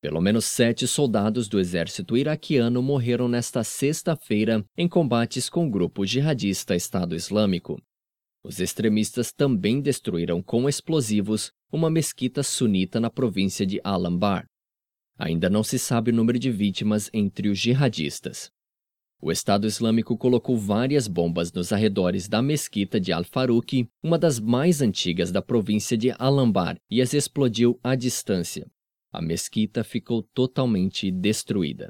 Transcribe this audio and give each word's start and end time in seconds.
Pelo 0.00 0.20
menos 0.22 0.46
sete 0.46 0.86
soldados 0.86 1.46
do 1.46 1.60
exército 1.60 2.16
iraquiano 2.16 2.82
morreram 2.82 3.28
nesta 3.28 3.62
sexta-feira 3.62 4.64
em 4.74 4.88
combates 4.88 5.50
com 5.50 5.70
grupo 5.70 6.06
jihadista 6.06 6.74
Estado 6.74 7.14
Islâmico. 7.14 7.78
Os 8.42 8.60
extremistas 8.60 9.30
também 9.30 9.82
destruíram 9.82 10.42
com 10.42 10.66
explosivos 10.66 11.52
uma 11.70 11.90
mesquita 11.90 12.42
sunita 12.42 12.98
na 12.98 13.10
província 13.10 13.66
de 13.66 13.78
Al-Anbar. 13.84 14.46
Ainda 15.18 15.50
não 15.50 15.62
se 15.62 15.78
sabe 15.78 16.10
o 16.10 16.14
número 16.14 16.38
de 16.38 16.50
vítimas 16.50 17.10
entre 17.12 17.50
os 17.50 17.58
jihadistas. 17.58 18.50
O 19.20 19.30
Estado 19.30 19.66
Islâmico 19.66 20.16
colocou 20.16 20.56
várias 20.56 21.06
bombas 21.06 21.52
nos 21.52 21.74
arredores 21.74 22.26
da 22.26 22.40
mesquita 22.40 22.98
de 22.98 23.12
Al-Faruq, 23.12 23.86
uma 24.02 24.18
das 24.18 24.40
mais 24.40 24.80
antigas 24.80 25.30
da 25.30 25.42
província 25.42 25.94
de 25.94 26.10
Al-Anbar, 26.18 26.78
e 26.90 27.02
as 27.02 27.12
explodiu 27.12 27.78
à 27.84 27.94
distância. 27.94 28.66
A 29.12 29.20
mesquita 29.20 29.82
ficou 29.82 30.22
totalmente 30.22 31.10
destruída. 31.10 31.88